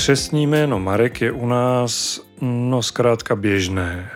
[0.00, 4.10] Křesní jméno Marek je u nás, no zkrátka běžné.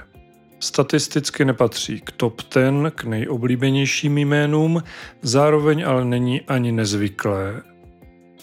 [0.60, 4.82] Statisticky nepatří k top 10, k nejoblíbenějším jménům,
[5.22, 7.62] zároveň ale není ani nezvyklé.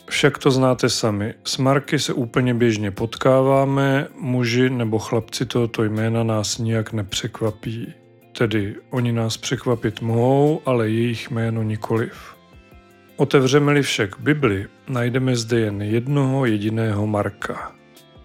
[0.10, 6.24] Však to znáte sami, s Marky se úplně běžně potkáváme, muži nebo chlapci tohoto jména
[6.24, 7.94] nás nijak nepřekvapí.
[8.38, 12.41] Tedy oni nás překvapit mohou, ale jejich jméno nikoliv.
[13.22, 17.72] Otevřeme-li však Bibli, najdeme zde jen jednoho jediného Marka.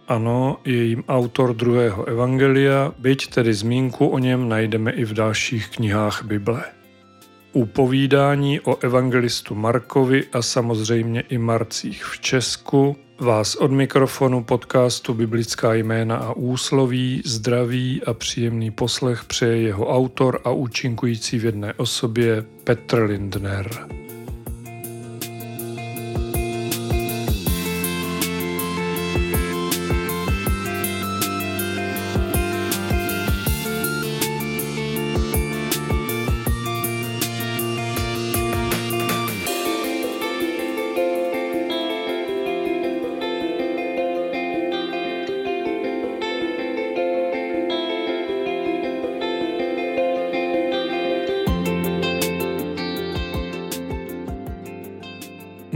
[0.08, 5.68] Ano, je jim autor druhého evangelia, byť tedy zmínku o něm najdeme i v dalších
[5.68, 6.64] knihách Bible.
[7.52, 15.14] U povídání o evangelistu Markovi a samozřejmě i Marcích v Česku vás od mikrofonu podcastu
[15.14, 21.74] Biblická jména a úsloví zdraví a příjemný poslech přeje jeho autor a účinkující v jedné
[21.74, 24.05] osobě Petr Lindner.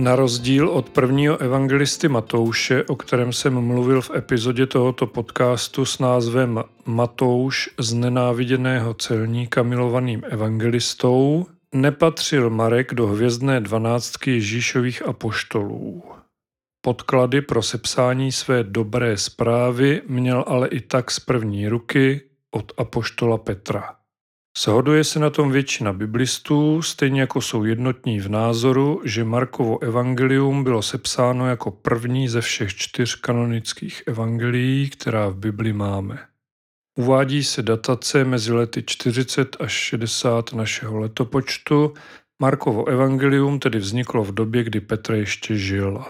[0.01, 5.99] Na rozdíl od prvního evangelisty Matouše, o kterém jsem mluvil v epizodě tohoto podcastu s
[5.99, 16.03] názvem Matouš z nenáviděného celníka milovaným evangelistou, nepatřil Marek do hvězdné dvanáctky Ježíšových apoštolů.
[16.81, 22.21] Podklady pro sepsání své dobré zprávy měl ale i tak z první ruky
[22.51, 24.00] od apoštola Petra.
[24.59, 30.65] Shoduje se na tom většina biblistů, stejně jako jsou jednotní v názoru, že Markovo evangelium
[30.65, 36.19] bylo sepsáno jako první ze všech čtyř kanonických evangelií, která v Bibli máme.
[36.99, 41.95] Uvádí se datace mezi lety 40 až 60 našeho letopočtu.
[42.43, 46.05] Markovo evangelium tedy vzniklo v době, kdy Petr ještě žil.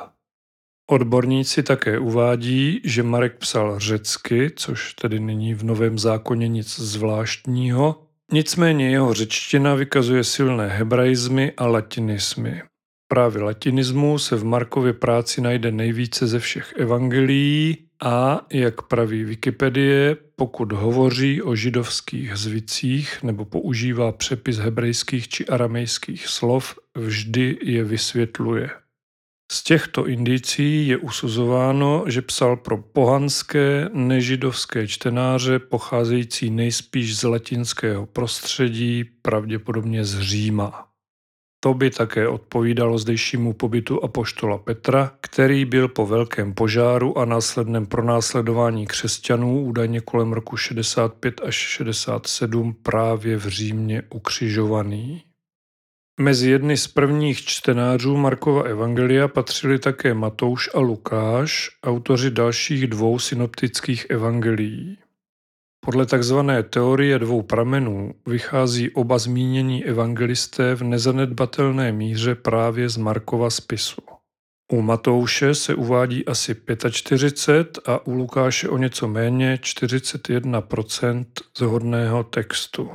[0.91, 8.10] Odborníci také uvádí, že Marek psal řecky, což tedy není v Novém zákoně nic zvláštního,
[8.33, 12.63] Nicméně jeho řečtina vykazuje silné hebraizmy a latinismy.
[13.09, 20.17] Právě latinismu se v Markově práci najde nejvíce ze všech evangelií a, jak praví Wikipedie,
[20.37, 28.71] pokud hovoří o židovských zvicích nebo používá přepis hebrejských či aramejských slov, vždy je vysvětluje.
[29.53, 38.07] Z těchto indicí je usuzováno, že psal pro pohanské, nežidovské čtenáře pocházející nejspíš z latinského
[38.07, 40.87] prostředí, pravděpodobně z Říma.
[41.61, 47.87] To by také odpovídalo zdejšímu pobytu apoštola Petra, který byl po velkém požáru a následném
[47.87, 55.30] pronásledování křesťanů údajně kolem roku 65 až 67 právě v Římě ukřižovaný.
[56.21, 63.19] Mezi jedny z prvních čtenářů Markova evangelia patřili také Matouš a Lukáš, autoři dalších dvou
[63.19, 64.99] synoptických evangelií.
[65.85, 66.39] Podle tzv.
[66.71, 74.03] teorie dvou pramenů vychází oba zmínění evangelisté v nezanedbatelné míře právě z Markova spisu.
[74.73, 76.57] U Matouše se uvádí asi
[76.91, 81.25] 45 a u Lukáše o něco méně 41%
[81.59, 82.91] zhodného textu.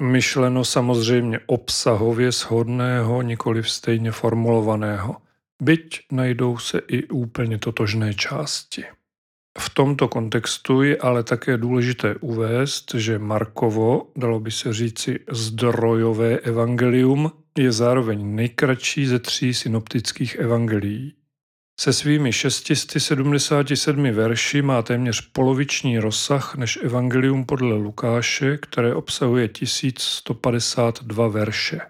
[0.00, 5.16] Myšleno samozřejmě obsahově shodného, nikoli stejně formulovaného,
[5.62, 8.84] byť najdou se i úplně totožné části.
[9.58, 16.38] V tomto kontextu je ale také důležité uvést, že Markovo, dalo by se říci zdrojové
[16.38, 21.14] evangelium, je zároveň nejkratší ze tří synoptických evangelií.
[21.80, 31.28] Se svými 677 verši má téměř poloviční rozsah než Evangelium podle Lukáše, které obsahuje 1152
[31.28, 31.80] verše.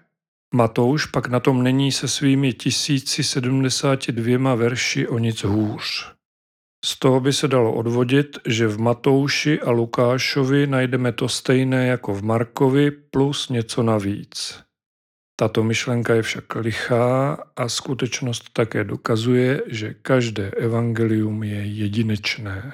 [0.53, 6.15] Matouš pak na tom není se svými 1072 verši o nic hůř.
[6.85, 12.13] Z toho by se dalo odvodit, že v Matouši a Lukášovi najdeme to stejné jako
[12.13, 14.64] v Markovi plus něco navíc.
[15.35, 22.73] Tato myšlenka je však lichá a skutečnost také dokazuje, že každé evangelium je jedinečné.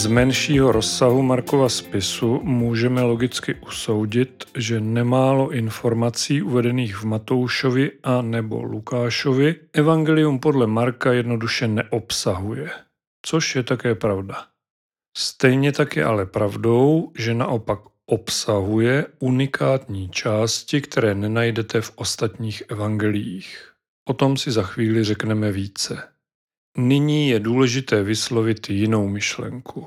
[0.00, 8.22] Z menšího rozsahu Markova spisu můžeme logicky usoudit, že nemálo informací uvedených v Matoušovi a
[8.22, 12.70] nebo Lukášovi evangelium podle Marka jednoduše neobsahuje,
[13.26, 14.46] což je také pravda.
[15.16, 23.72] Stejně tak je ale pravdou, že naopak obsahuje unikátní části, které nenajdete v ostatních evangeliích.
[24.08, 26.09] O tom si za chvíli řekneme více.
[26.80, 29.86] Nyní je důležité vyslovit jinou myšlenku.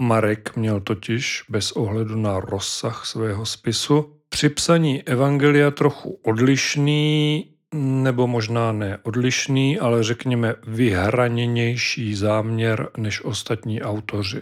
[0.00, 8.26] Marek měl totiž, bez ohledu na rozsah svého spisu, při psaní Evangelia trochu odlišný, nebo
[8.26, 14.40] možná ne odlišný, ale řekněme vyhraněnější záměr než ostatní autoři.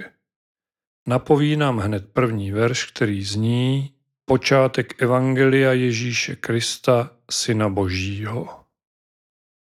[1.09, 3.91] Napoví nám hned první verš, který zní
[4.25, 8.59] Počátek Evangelia Ježíše Krista, Syna Božího.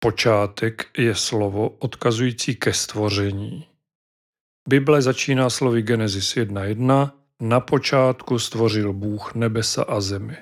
[0.00, 3.66] Počátek je slovo odkazující ke stvoření.
[4.68, 7.10] Bible začíná slovy Genesis 1.1.
[7.40, 10.36] Na počátku stvořil Bůh nebesa a zemi.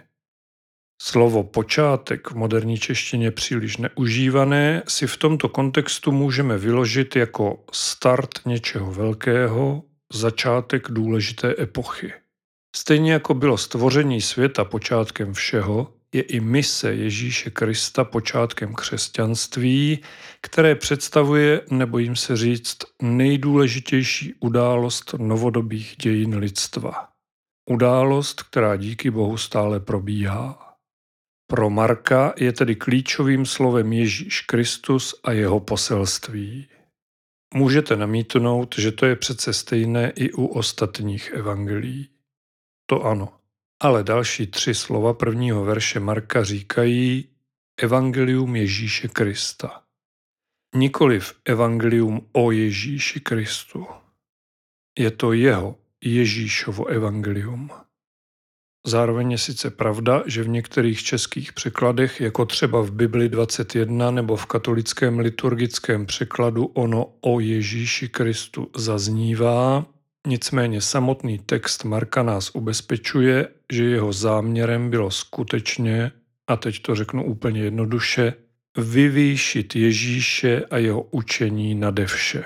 [1.02, 8.30] Slovo počátek v moderní češtině příliš neužívané si v tomto kontextu můžeme vyložit jako start
[8.46, 9.82] něčeho velkého,
[10.12, 12.12] začátek důležité epochy.
[12.76, 19.98] Stejně jako bylo stvoření světa počátkem všeho, je i mise Ježíše Krista počátkem křesťanství,
[20.40, 27.08] které představuje, nebojím se říct, nejdůležitější událost novodobých dějin lidstva.
[27.70, 30.74] Událost, která díky Bohu stále probíhá.
[31.50, 36.68] Pro Marka je tedy klíčovým slovem Ježíš Kristus a jeho poselství.
[37.54, 42.08] Můžete namítnout, že to je přece stejné i u ostatních evangelií.
[42.86, 43.35] To ano.
[43.80, 47.28] Ale další tři slova prvního verše Marka říkají
[47.82, 49.82] Evangelium Ježíše Krista.
[50.74, 53.86] Nikoliv Evangelium o Ježíši Kristu.
[54.98, 57.70] Je to jeho, Ježíšovo evangelium.
[58.86, 64.36] Zároveň je sice pravda, že v některých českých překladech, jako třeba v Bibli 21 nebo
[64.36, 69.86] v katolickém liturgickém překladu ono o Ježíši Kristu zaznívá,
[70.26, 76.12] nicméně samotný text Marka nás ubezpečuje, že jeho záměrem bylo skutečně,
[76.46, 78.32] a teď to řeknu úplně jednoduše,
[78.78, 82.44] vyvýšit Ježíše a jeho učení nade vše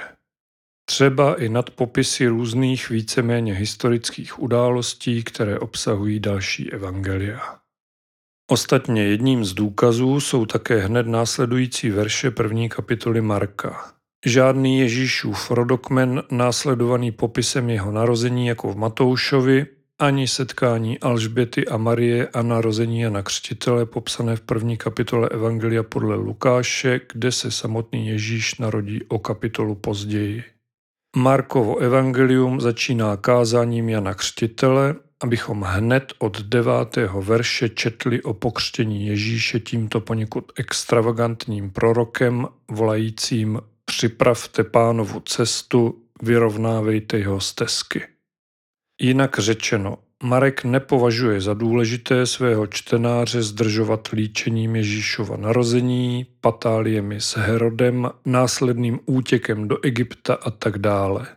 [0.91, 7.59] třeba i nad popisy různých víceméně historických událostí, které obsahují další evangelia.
[8.51, 13.93] Ostatně jedním z důkazů jsou také hned následující verše první kapitoly Marka.
[14.27, 19.67] Žádný Ježíšův rodokmen následovaný popisem jeho narození jako v Matoušovi,
[19.99, 26.17] ani setkání Alžběty a Marie a narození Jana Křtitele popsané v první kapitole Evangelia podle
[26.17, 30.45] Lukáše, kde se samotný Ježíš narodí o kapitolu později.
[31.17, 39.61] Markovo evangelium začíná kázáním Jana Křtitele, abychom hned od devátého verše četli o pokřtění Ježíše
[39.61, 48.07] tímto poněkud extravagantním prorokem, volajícím připravte pánovu cestu, vyrovnávejte jeho stezky.
[49.01, 58.11] Jinak řečeno, Marek nepovažuje za důležité svého čtenáře zdržovat líčením Ježíšova narození, patáliemi s Herodem,
[58.25, 61.37] následným útěkem do Egypta a tak dále.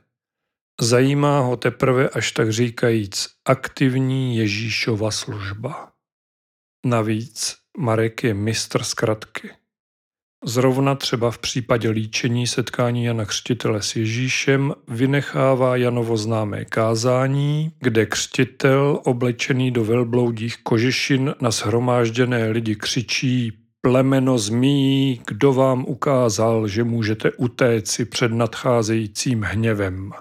[0.82, 5.92] Zajímá ho teprve až tak říkajíc aktivní Ježíšova služba.
[6.86, 9.63] Navíc Marek je mistr zkratky.
[10.46, 18.06] Zrovna třeba v případě líčení setkání Jana Křtitele s Ježíšem vynechává Janovo známé kázání, kde
[18.06, 26.84] křtitel oblečený do velbloudích kožešin na shromážděné lidi křičí Plemeno zmí, kdo vám ukázal, že
[26.84, 30.12] můžete utéci před nadcházejícím hněvem.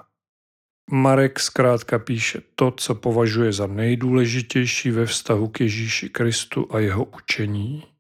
[0.91, 7.05] Marek zkrátka píše to, co považuje za nejdůležitější ve vztahu k Ježíši Kristu a jeho
[7.05, 7.92] učení.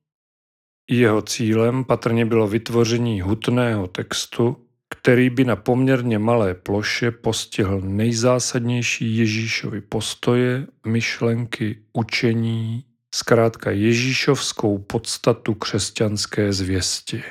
[0.91, 4.57] Jeho cílem patrně bylo vytvoření hutného textu,
[4.91, 12.85] který by na poměrně malé ploše postihl nejzásadnější Ježíšovy postoje, myšlenky, učení,
[13.15, 17.23] zkrátka Ježíšovskou podstatu křesťanské zvěsti.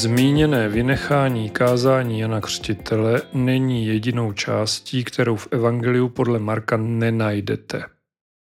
[0.00, 7.84] Zmíněné vynechání kázání Jana Křtitele není jedinou částí, kterou v Evangeliu podle Marka nenajdete.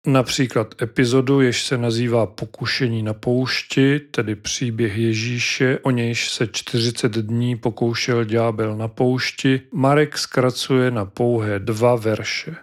[0.06, 7.12] Například epizodu, jež se nazývá Pokušení na poušti, tedy příběh Ježíše, o nějž se 40
[7.12, 12.56] dní pokoušel ďábel na poušti, Marek zkracuje na pouhé dva verše.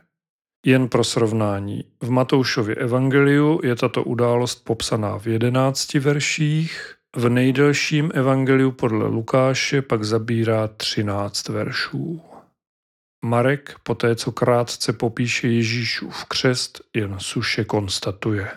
[0.66, 8.12] Jen pro srovnání, v Matoušově evangeliu je tato událost popsaná v 11 verších, v nejdelším
[8.14, 12.22] evangeliu podle Lukáše pak zabírá 13 veršů.
[13.26, 18.52] Marek, poté co krátce popíše Ježíšův křest, jen suše konstatuje.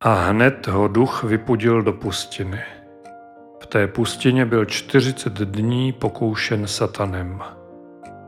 [0.00, 2.62] A hned ho duch vypudil do pustiny.
[3.62, 7.40] V té pustině byl 40 dní pokoušen satanem.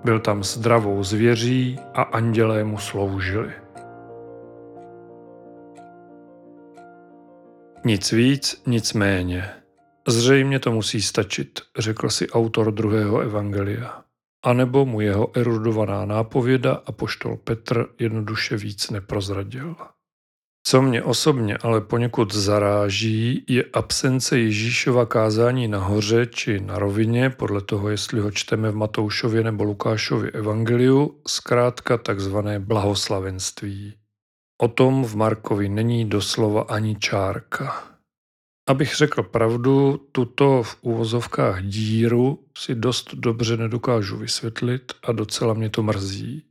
[0.05, 3.66] Byl tam zdravou zvěří a andělé mu sloužili.
[7.87, 9.51] Nic víc, nic méně.
[10.09, 14.07] Zřejmě to musí stačit, řekl si autor druhého evangelia
[14.47, 19.77] anebo mu jeho erudovaná nápověda a poštol Petr jednoduše víc neprozradil.
[20.67, 27.61] Co mě osobně ale poněkud zaráží, je absence Ježíšova kázání nahoře či na rovině, podle
[27.61, 33.95] toho, jestli ho čteme v Matoušově nebo Lukášově evangeliu, zkrátka takzvané blahoslavenství.
[34.63, 37.85] O tom v Markovi není doslova ani čárka.
[38.69, 45.71] Abych řekl pravdu, tuto v úvozovkách díru si dost dobře nedokážu vysvětlit a docela mě
[45.71, 46.43] to mrzí.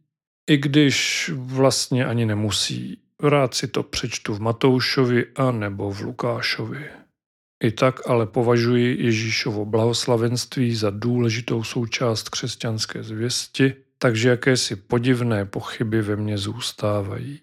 [0.50, 2.98] I když vlastně ani nemusí.
[3.24, 6.86] Rád si to přečtu v Matoušovi a nebo v Lukášovi.
[7.64, 16.02] I tak ale považuji Ježíšovo blahoslavenství za důležitou součást křesťanské zvěsti, takže jakési podivné pochyby
[16.02, 17.40] ve mně zůstávají.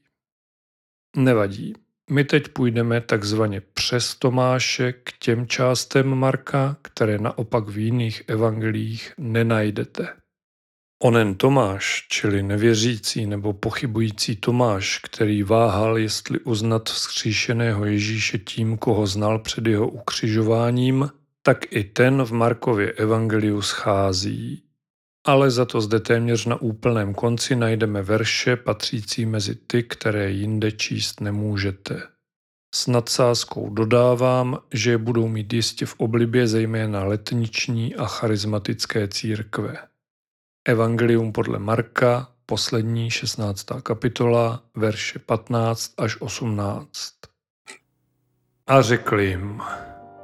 [1.16, 1.74] Nevadí,
[2.10, 9.12] my teď půjdeme takzvaně přes Tomáše k těm částem Marka, které naopak v jiných evangelích
[9.18, 10.08] nenajdete.
[11.02, 19.06] Onen Tomáš, čili nevěřící nebo pochybující Tomáš, který váhal, jestli uznat vzkříšeného Ježíše tím, koho
[19.06, 21.08] znal před jeho ukřižováním,
[21.42, 24.62] tak i ten v Markově evangeliu schází
[25.24, 30.72] ale za to zde téměř na úplném konci najdeme verše patřící mezi ty, které jinde
[30.72, 32.02] číst nemůžete.
[32.74, 39.76] S nadsázkou dodávám, že je budou mít jistě v oblibě zejména letniční a charismatické církve.
[40.68, 43.66] Evangelium podle Marka, poslední 16.
[43.82, 47.14] kapitola, verše 15 až 18.
[48.66, 49.60] A řekl jim,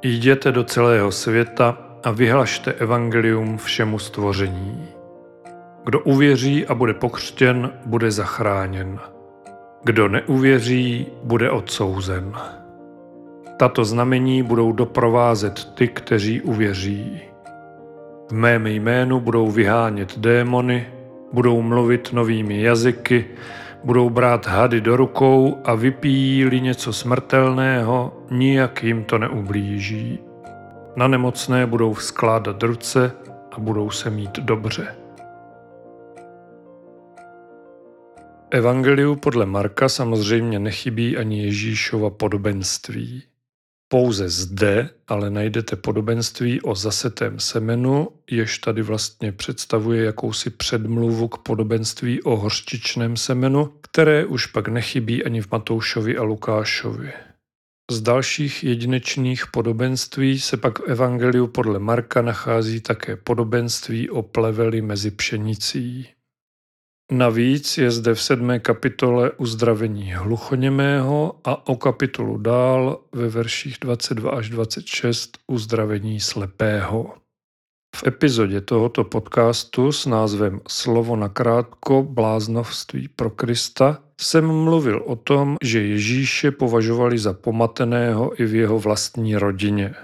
[0.03, 4.87] jděte do celého světa a vyhlašte evangelium všemu stvoření.
[5.85, 8.99] Kdo uvěří a bude pokřtěn, bude zachráněn.
[9.83, 12.33] Kdo neuvěří, bude odsouzen.
[13.57, 17.21] Tato znamení budou doprovázet ty, kteří uvěří.
[18.29, 20.87] V mém jménu budou vyhánět démony,
[21.33, 23.25] budou mluvit novými jazyky,
[23.83, 30.28] budou brát hady do rukou a vypíjí-li něco smrtelného, nijak jim to neublíží.
[30.99, 33.11] Na nemocné budou vzkládat ruce
[33.51, 34.95] a budou se mít dobře.
[38.51, 43.23] Evangeliu podle Marka samozřejmě nechybí ani Ježíšova podobenství.
[43.87, 51.37] Pouze zde ale najdete podobenství o zasetém semenu, jež tady vlastně představuje jakousi předmluvu k
[51.37, 57.28] podobenství o hořčičném semenu, které už pak nechybí ani v Matoušovi a Lukášovi.
[57.91, 64.81] Z dalších jedinečných podobenství se pak v Evangeliu podle Marka nachází také podobenství o pleveli
[64.81, 66.09] mezi pšenicí.
[67.11, 74.31] Navíc je zde v sedmé kapitole uzdravení hluchoněmého a o kapitolu dál ve verších 22
[74.31, 77.13] až 26 uzdravení slepého.
[77.95, 85.15] V epizodě tohoto podcastu s názvem Slovo na krátko bláznovství pro Krista jsem mluvil o
[85.15, 89.95] tom, že Ježíše považovali za pomateného i v jeho vlastní rodině.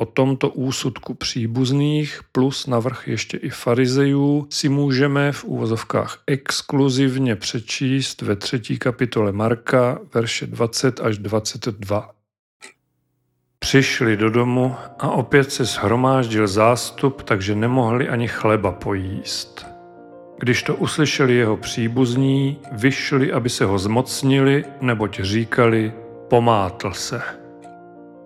[0.00, 8.22] O tomto úsudku příbuzných plus navrh ještě i farizejů si můžeme v úvozovkách exkluzivně přečíst
[8.22, 12.13] ve třetí kapitole Marka, verše 20 až 22.
[13.64, 19.66] Přišli do domu a opět se shromáždil zástup, takže nemohli ani chleba pojíst.
[20.38, 25.92] Když to uslyšeli jeho příbuzní, vyšli, aby se ho zmocnili, neboť říkali,
[26.28, 27.22] pomátl se.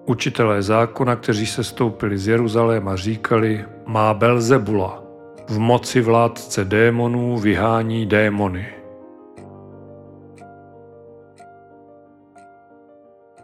[0.07, 5.03] Učitelé zákona, kteří se stoupili z Jeruzaléma, říkali, má Belzebula,
[5.49, 8.78] v moci vládce démonů vyhání démony.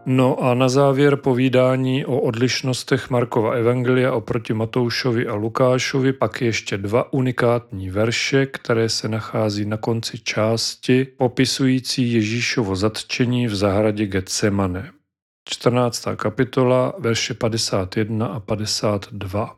[0.07, 6.79] No a na závěr povídání o odlišnostech Markova Evangelia oproti Matoušovi a Lukášovi pak ještě
[6.79, 14.91] dva unikátní verše, které se nachází na konci části popisující Ježíšovo zatčení v zahradě Getsemane.
[15.49, 16.05] 14.
[16.17, 19.57] kapitola, verše 51 a 52.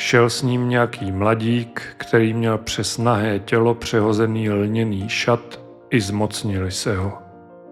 [0.00, 5.60] Šel s ním nějaký mladík, který měl přes nahé tělo přehozený lněný šat
[5.90, 7.23] i zmocnili se ho.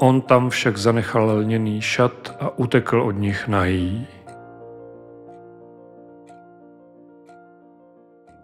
[0.02, 4.06] On tam však zanechal lněný šat a utekl od nich nahý.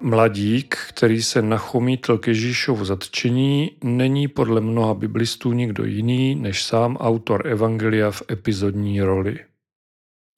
[0.01, 6.97] Mladík, který se nachomítl k Ježíšovu zatčení, není podle mnoha biblistů nikdo jiný než sám
[6.97, 9.39] autor Evangelia v epizodní roli.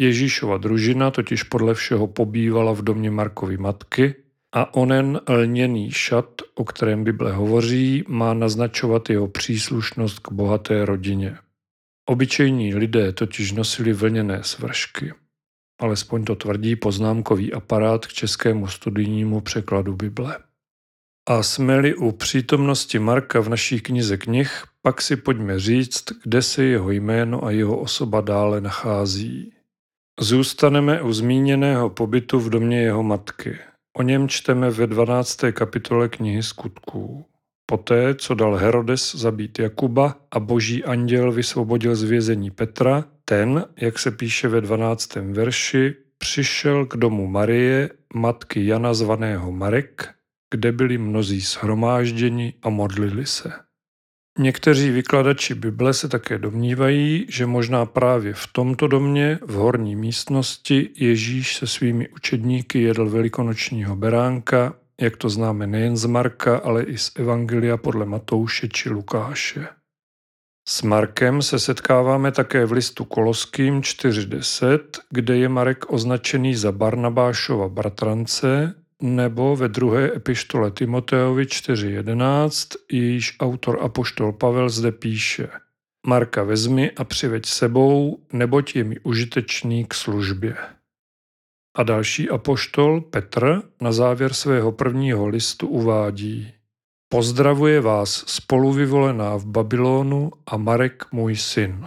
[0.00, 4.14] Ježíšova družina totiž podle všeho pobývala v domě Markovy matky
[4.54, 11.38] a onen lněný šat, o kterém Bible hovoří, má naznačovat jeho příslušnost k bohaté rodině.
[12.08, 15.12] Obyčejní lidé totiž nosili vlněné svršky.
[15.80, 20.38] Alespoň to tvrdí poznámkový aparát k českému studijnímu překladu Bible.
[21.28, 26.64] A jsme-li u přítomnosti Marka v naší knize knih, pak si pojďme říct, kde se
[26.64, 29.52] jeho jméno a jeho osoba dále nachází.
[30.20, 33.58] Zůstaneme u zmíněného pobytu v domě jeho matky.
[34.00, 35.40] O něm čteme ve 12.
[35.52, 37.24] kapitole knihy skutků.
[37.66, 43.98] Poté, co dal Herodes zabít Jakuba a boží anděl vysvobodil z vězení Petra, ten, jak
[43.98, 45.14] se píše ve 12.
[45.14, 50.14] verši, přišel k domu Marie, matky Jana zvaného Marek,
[50.50, 53.52] kde byli mnozí shromážděni a modlili se.
[54.38, 60.90] Někteří vykladači Bible se také domnívají, že možná právě v tomto domě, v horní místnosti,
[60.96, 66.98] Ježíš se svými učedníky jedl velikonočního beránka, jak to známe nejen z Marka, ale i
[66.98, 69.66] z Evangelia podle Matouše či Lukáše.
[70.68, 74.78] S Markem se setkáváme také v listu Koloským 4.10,
[75.10, 83.78] kde je Marek označený za Barnabášova bratrance nebo ve druhé epištole Timoteovi 4.11, jejíž autor
[83.82, 85.48] apoštol Pavel zde píše
[86.06, 90.56] Marka vezmi a přiveď sebou, neboť je mi užitečný k službě.
[91.76, 96.52] A další apoštol Petr na závěr svého prvního listu uvádí
[97.12, 101.86] Pozdravuje vás spoluvyvolená v Babylonu a Marek můj syn.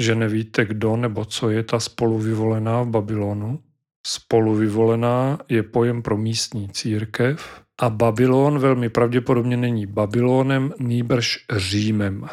[0.00, 3.62] Že nevíte, kdo nebo co je ta spoluvyvolená v Babylonu?
[4.06, 12.26] Spoluvyvolená je pojem pro místní církev a Babylon velmi pravděpodobně není Babylonem, nýbrž Římem.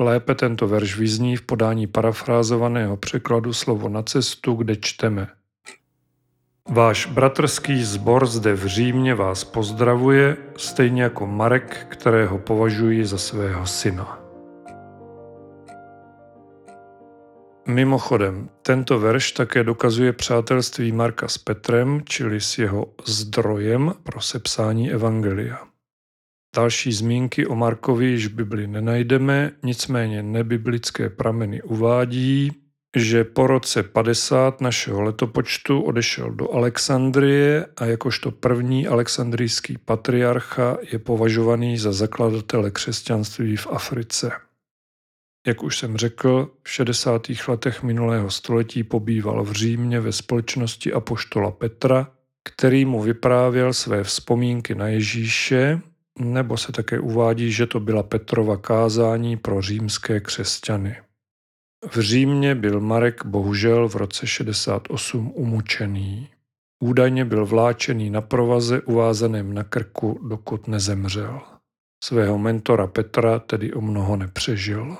[0.00, 5.28] Lépe tento verš vyzní v podání parafrázovaného překladu slovo na cestu, kde čteme.
[6.68, 13.66] Váš bratrský sbor zde v Římě vás pozdravuje, stejně jako Marek, kterého považuji za svého
[13.66, 14.19] syna.
[17.68, 24.90] Mimochodem, tento verš také dokazuje přátelství Marka s Petrem, čili s jeho zdrojem pro sepsání
[24.90, 25.58] Evangelia.
[26.56, 32.52] Další zmínky o Markovi již v Bibli nenajdeme, nicméně nebiblické prameny uvádí,
[32.96, 40.98] že po roce 50 našeho letopočtu odešel do Alexandrie a jakožto první alexandrijský patriarcha je
[40.98, 44.49] považovaný za zakladatele křesťanství v Africe.
[45.46, 47.22] Jak už jsem řekl, v 60.
[47.48, 52.12] letech minulého století pobýval v Římě ve společnosti apoštola Petra,
[52.44, 55.80] který mu vyprávěl své vzpomínky na Ježíše,
[56.18, 60.96] nebo se také uvádí, že to byla Petrova kázání pro římské křesťany.
[61.90, 66.28] V Římě byl Marek bohužel v roce 68 umučený.
[66.82, 71.40] Údajně byl vláčený na provaze uvázaném na krku, dokud nezemřel.
[72.04, 74.96] Svého mentora Petra tedy o mnoho nepřežil.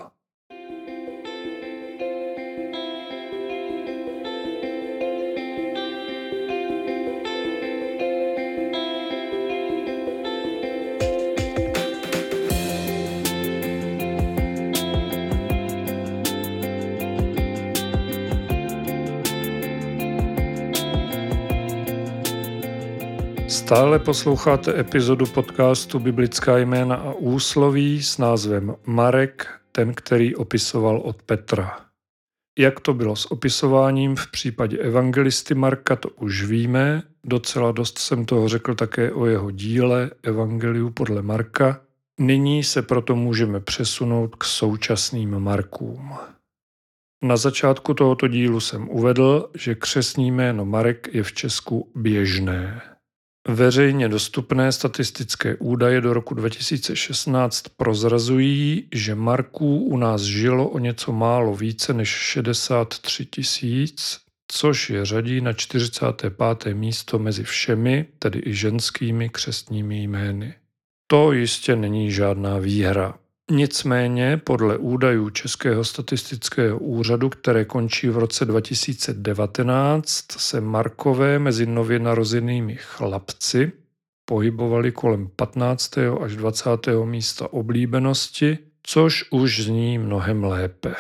[23.70, 31.22] Stále posloucháte epizodu podcastu Biblická jména a úsloví s názvem Marek, ten, který opisoval od
[31.22, 31.80] Petra.
[32.59, 37.02] Jak to bylo s opisováním v případě evangelisty Marka, to už víme.
[37.24, 41.80] Docela dost jsem toho řekl také o jeho díle Evangeliu podle Marka.
[42.20, 46.14] Nyní se proto můžeme přesunout k současným Markům.
[47.22, 52.89] Na začátku tohoto dílu jsem uvedl, že křesní jméno Marek je v Česku běžné.
[53.54, 61.12] Veřejně dostupné statistické údaje do roku 2016 prozrazují, že Marků u nás žilo o něco
[61.12, 66.74] málo více než 63 tisíc, což je řadí na 45.
[66.74, 70.54] místo mezi všemi, tedy i ženskými křestními jmény.
[71.06, 73.14] To jistě není žádná výhra.
[73.50, 81.98] Nicméně podle údajů Českého statistického úřadu, které končí v roce 2019, se Markové mezi nově
[81.98, 83.72] narozenými chlapci
[84.24, 85.98] pohybovali kolem 15.
[85.98, 86.70] až 20.
[87.04, 90.94] místa oblíbenosti, což už zní mnohem lépe.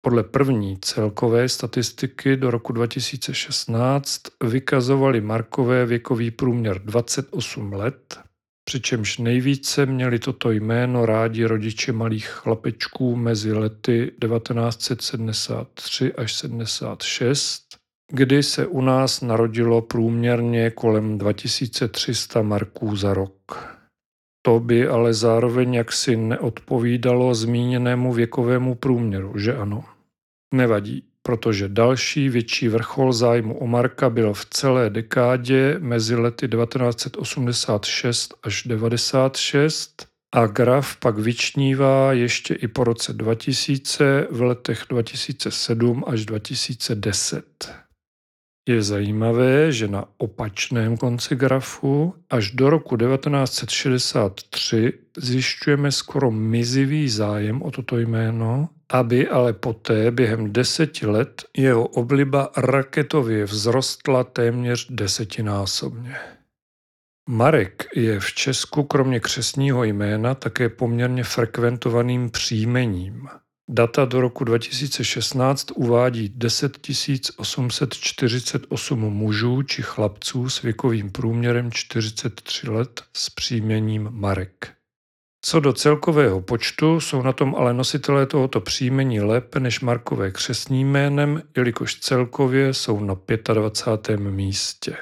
[0.00, 8.18] Podle první celkové statistiky do roku 2016 vykazovali Markové věkový průměr 28 let,
[8.64, 17.62] přičemž nejvíce měli toto jméno rádi rodiče malých chlapečků mezi lety 1973 až 76,
[18.12, 23.68] kdy se u nás narodilo průměrně kolem 2300 marků za rok.
[24.42, 29.84] To by ale zároveň jaksi neodpovídalo zmíněnému věkovému průměru, že ano?
[30.54, 38.34] Nevadí protože další větší vrchol zájmu o Marka byl v celé dekádě mezi lety 1986
[38.42, 46.26] až 96 a graf pak vyčnívá ještě i po roce 2000 v letech 2007 až
[46.26, 47.74] 2010.
[48.68, 57.62] Je zajímavé, že na opačném konci grafu až do roku 1963 zjišťujeme skoro mizivý zájem
[57.62, 66.16] o toto jméno aby ale poté během deseti let jeho obliba raketově vzrostla téměř desetinásobně.
[67.28, 73.28] Marek je v Česku kromě křesního jména také poměrně frekventovaným příjmením.
[73.70, 76.78] Data do roku 2016 uvádí 10
[77.36, 84.81] 848 mužů či chlapců s věkovým průměrem 43 let s příjmením Marek.
[85.44, 90.90] Co do celkového počtu, jsou na tom ale nositelé tohoto příjmení lépe než Markové křesním
[90.90, 93.16] jménem, jelikož celkově jsou na
[93.54, 94.20] 25.
[94.20, 94.96] místě.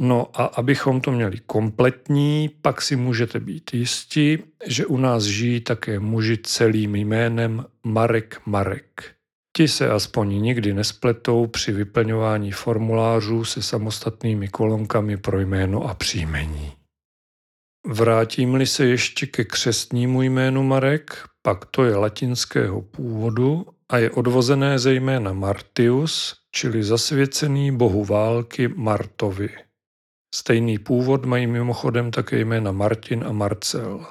[0.00, 5.60] No a abychom to měli kompletní, pak si můžete být jisti, že u nás žijí
[5.60, 9.14] také muži celým jménem Marek Marek.
[9.56, 16.72] Ti se aspoň nikdy nespletou při vyplňování formulářů se samostatnými kolonkami pro jméno a příjmení.
[17.86, 24.78] Vrátím-li se ještě ke křestnímu jménu Marek, pak to je latinského původu a je odvozené
[24.78, 29.48] zejména Martius, čili zasvěcený bohu války Martovi.
[30.34, 34.06] Stejný původ mají mimochodem také jména Martin a Marcel.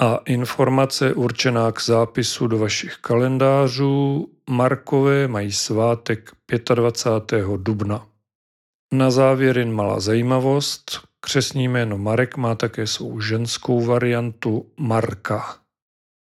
[0.00, 6.30] A informace určená k zápisu do vašich kalendářů Markové mají svátek
[6.74, 7.46] 25.
[7.56, 8.06] dubna.
[8.92, 11.11] Na závěr jen malá zajímavost.
[11.24, 15.56] Křesní jméno Marek má také svou ženskou variantu Marka.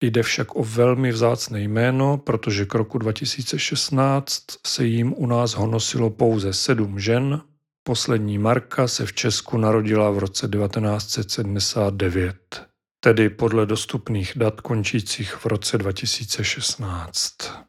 [0.02, 6.11] Jde však o velmi vzácné jméno, protože k roku 2016 se jim u nás honosilo
[6.11, 7.40] pouze sedm žen.
[7.82, 12.66] Poslední Marka se v Česku narodila v roce 1979,
[13.00, 17.67] tedy podle dostupných dat končících v roce 2016.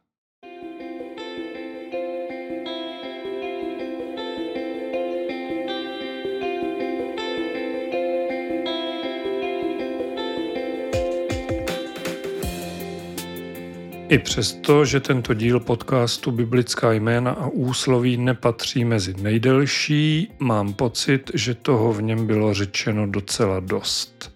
[14.10, 21.32] I přesto, že tento díl podcastu Biblická jména a úsloví nepatří mezi nejdelší, mám pocit,
[21.34, 24.32] že toho v něm bylo řečeno docela dost.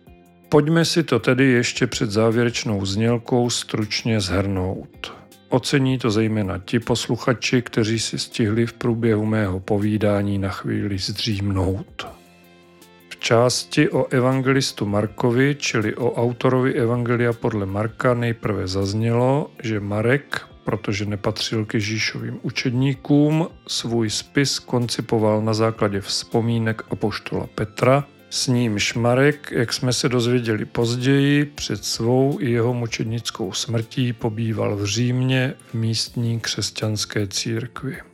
[0.49, 5.13] Pojďme si to tedy ještě před závěrečnou znělkou stručně zhrnout.
[5.49, 12.07] Ocení to zejména ti posluchači, kteří si stihli v průběhu mého povídání na chvíli zdřímnout
[13.23, 21.05] části o evangelistu Markovi, čili o autorovi Evangelia podle Marka, nejprve zaznělo, že Marek, protože
[21.05, 29.51] nepatřil k Ježíšovým učedníkům, svůj spis koncipoval na základě vzpomínek apoštola Petra, s nímž Marek,
[29.51, 35.73] jak jsme se dozvěděli později, před svou i jeho mučednickou smrtí pobýval v Římě v
[35.73, 38.12] místní křesťanské církvi.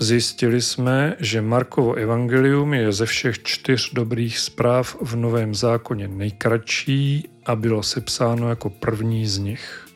[0.00, 7.28] Zjistili jsme, že Markovo evangelium je ze všech čtyř dobrých zpráv v Novém zákoně nejkratší
[7.46, 9.88] a bylo sepsáno jako první z nich.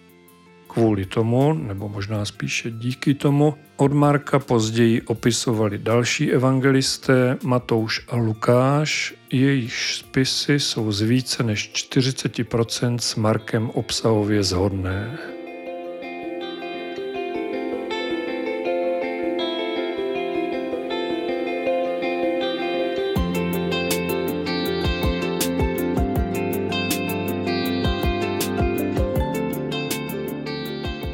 [0.67, 8.17] Kvůli tomu, nebo možná spíše díky tomu, od Marka později opisovali další evangelisté Matouš a
[8.17, 15.19] Lukáš, jejichž spisy jsou z více než 40% s Markem obsahově zhodné.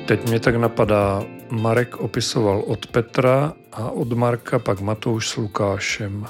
[0.08, 6.26] Teď mě tak napadá, Marek opisoval od Petra a od Marka pak Matouš s Lukášem.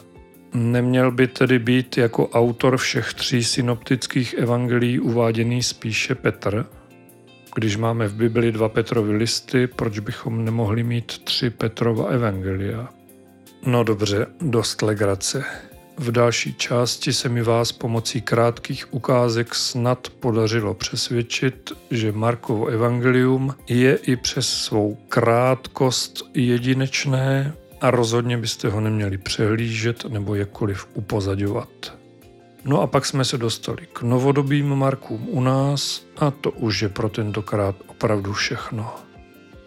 [0.54, 6.66] Neměl by tedy být jako autor všech tří synoptických evangelií uváděný spíše Petr?
[7.54, 12.88] Když máme v Bibli dva Petrovy listy, proč bychom nemohli mít tři Petrova evangelia?
[13.66, 15.44] No dobře, dost legrace.
[15.98, 23.54] V další části se mi vás pomocí krátkých ukázek snad podařilo přesvědčit, že Markovo evangelium
[23.68, 31.98] je i přes svou krátkost jedinečné a rozhodně byste ho neměli přehlížet nebo jakkoliv upozadovat.
[32.64, 36.88] No a pak jsme se dostali k novodobým Markům u nás a to už je
[36.88, 38.94] pro tentokrát opravdu všechno.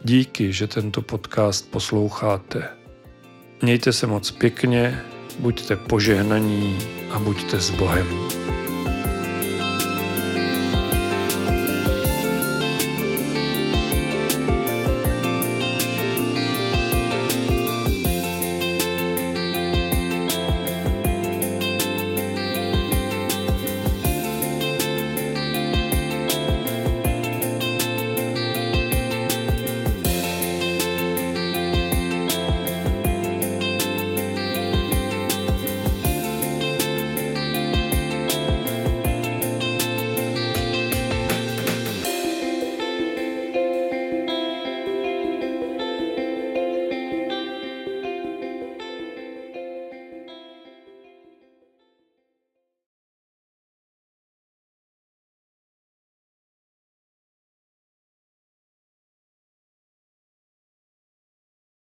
[0.04, 2.68] Díky, že tento podcast posloucháte.
[3.62, 5.02] Mějte se moc pěkně,
[5.42, 6.78] buďte požehnaní
[7.12, 8.41] a buďte s Bohem.